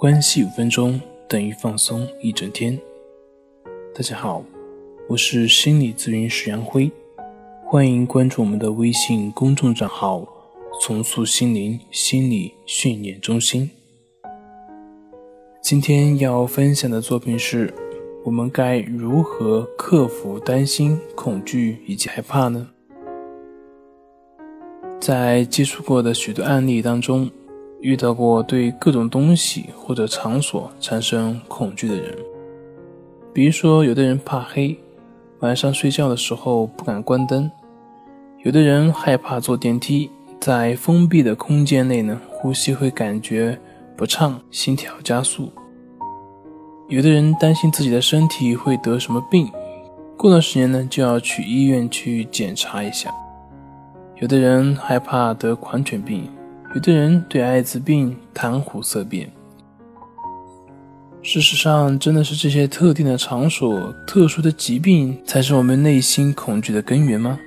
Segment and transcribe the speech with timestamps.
[0.00, 2.78] 关系五分钟等于放松一整天。
[3.92, 4.44] 大家好，
[5.08, 6.88] 我是心理咨询师杨辉，
[7.64, 10.24] 欢迎关注我们的微信公众账号
[10.80, 13.68] “重塑心灵心理训练中心”。
[15.60, 17.74] 今天要分享的作品是：
[18.24, 22.68] 我们该如何克服担心、恐惧以及害怕呢？
[25.00, 27.28] 在接触过的许多案例当中。
[27.80, 32.16] 遇到过对各种东西或者场所产生恐惧的人，
[33.32, 34.76] 比如说，有的人怕黑，
[35.40, 37.48] 晚上睡觉的时候不敢关灯；
[38.44, 43.56] 有的人害怕坐电梯，在封闭的空间内呢，呼吸会感觉
[43.96, 45.44] 不畅，心跳加速；
[46.88, 49.48] 有的人担心自己的身体会得什么病，
[50.16, 53.08] 过段时间呢就要去医院去检查一下；
[54.16, 56.28] 有的人害怕得狂犬病。
[56.74, 59.30] 有的人对艾滋病谈虎色变。
[61.22, 67.38] 事实上，真的是这些特定的场所、特殊的疾病才是我们内心恐惧的根源吗？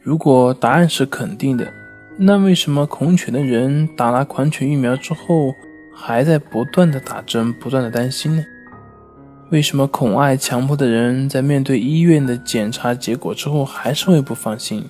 [0.00, 1.70] 如果答案是肯定的，
[2.18, 5.52] 那为什么恐犬的人打了狂犬疫苗之后，
[5.94, 8.42] 还在不断的打针、不断的担心呢？
[9.50, 14.84] 为什么恐爱强迫的人在面对医院的检查结果之后，还是会不放心？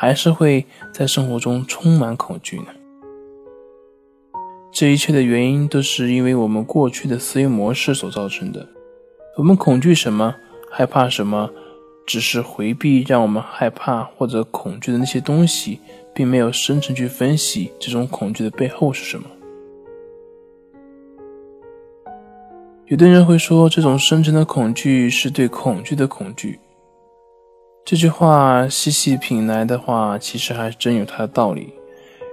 [0.00, 2.66] 还是会在生活中充满恐惧呢？
[4.70, 8.64] 这一切的原因都是因为我们过去的思维模式所造成的。
[9.36, 10.36] 我们恐惧什么，
[10.70, 11.50] 害怕什么，
[12.06, 15.80] 只是回避让我们害怕或者恐惧的那些东西，
[16.14, 19.24] 并没有深层去分析这种恐惧的背后是什么。
[22.86, 26.60] 有的人会说，这种深层的恐惧是对恐惧的恐惧。
[27.90, 31.72] 这句话细细品来的话，其实还真有它的道理。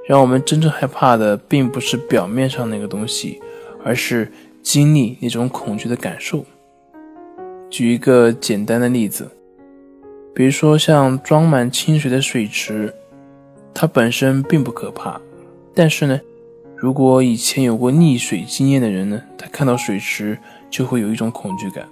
[0.05, 3.41] 让我们真正害怕的，并不是表面上那个东西，
[3.81, 4.29] 而是
[4.61, 6.43] 经历那种恐惧的感受。
[7.69, 9.31] 举一个简单的例子，
[10.33, 12.93] 比如说像装满清水的水池，
[13.73, 15.21] 它本身并不可怕，
[15.73, 16.19] 但是呢，
[16.75, 20.37] 如果以前有过溺水经验的人呢，他看到水池
[20.69, 21.87] 就会有一种恐惧感。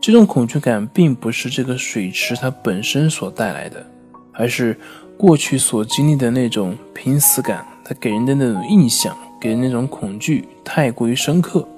[0.00, 3.84] 这种恐惧感并不是这个水池它本身所带来的，
[4.32, 4.74] 而是
[5.18, 11.68] 过去所经历的那种濒死感，它给人的那种印象，给人那种恐惧太过于深刻。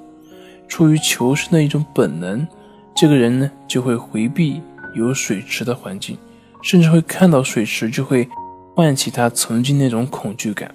[0.69, 2.47] 出于求生的一种本能，
[2.95, 4.61] 这个人呢就会回避
[4.95, 6.17] 有水池的环境，
[6.61, 8.27] 甚至会看到水池就会
[8.73, 10.73] 唤起他曾经那种恐惧感。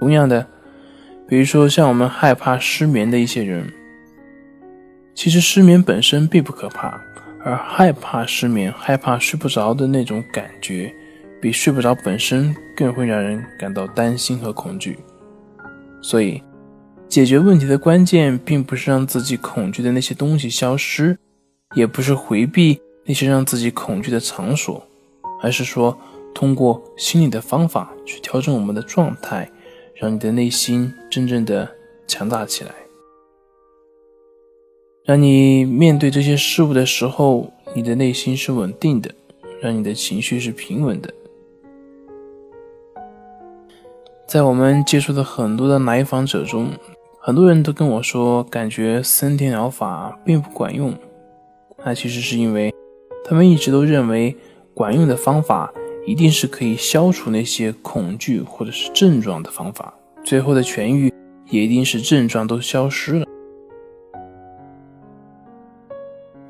[0.00, 0.44] 同样的，
[1.28, 3.72] 比如说像我们害怕失眠的一些人。
[5.20, 6.98] 其实失眠本身并不可怕，
[7.44, 10.90] 而害怕失眠、害怕睡不着的那种感觉，
[11.42, 14.98] 比睡不着本身更会让人感到担心和恐惧。
[16.00, 16.42] 所以，
[17.06, 21.18] 解决问题的关键并不是让自己恐惧的那些东西消失，
[21.74, 24.82] 也不是回避那些让自己恐惧的场所，
[25.42, 25.94] 而是说
[26.34, 29.46] 通过心理的方法去调整我们的状态，
[29.94, 31.70] 让你的内心真正的
[32.06, 32.70] 强大起来。
[35.04, 39.10] 让你面对这些事物的时候，你的内心是稳定的，
[39.60, 41.12] 让你的情绪是平稳的。
[44.28, 46.68] 在我们接触的很多的来访者中，
[47.18, 50.94] 很多人都跟我说，感觉森田疗法并不管用。
[51.84, 52.72] 那其实是因为
[53.24, 54.36] 他们一直都认为，
[54.74, 55.72] 管用的方法
[56.06, 61.12] 一定是可以消除那些恐惧或者是症状的方法，最后的痊愈
[61.48, 63.26] 也一定是症状都消失了。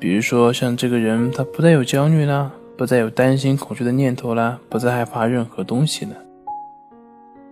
[0.01, 6.15] 比如说，像这个人，他不再有焦虑啦，不再有担心、恐惧的念头啦，不再害怕任何东西了。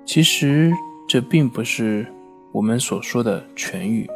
[0.04, 0.74] 其实，
[1.08, 2.08] 这并不是
[2.52, 4.10] 我们所说的痊愈。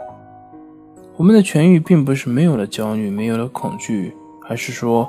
[1.15, 4.15] 我们的痊愈并不是没有了焦虑、没有了恐惧，
[4.49, 5.07] 而是说，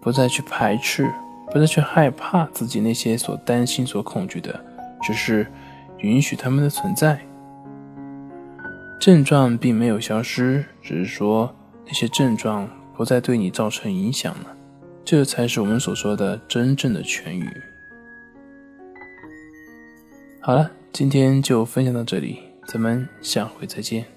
[0.00, 1.08] 不再去排斥，
[1.52, 4.58] 不再去害怕自己那些所担心、所恐惧的，
[5.00, 5.46] 只是
[5.98, 7.20] 允许他们的存在。
[8.98, 11.54] 症状并没有消失，只是说。
[11.86, 14.56] 那些症状不再对你造成影响了，
[15.04, 17.48] 这才是我们所说的真正的痊愈。
[20.40, 24.15] 好了，今天就分享到这里，咱们下回再见。